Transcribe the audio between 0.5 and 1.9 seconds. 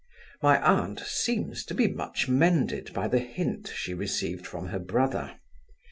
aunt seems to be